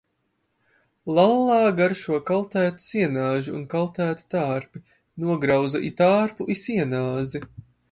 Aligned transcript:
Lallā 1.17 1.57
garšo 1.79 2.19
kaltēti 2.29 2.85
sienāži 2.85 3.55
un 3.59 3.67
kaltēti 3.75 4.27
tārpi, 4.37 4.83
nograuza 5.27 5.85
i 5.91 5.95
tārpu, 6.03 6.49
i 6.57 6.61
sienāzi. 6.65 7.47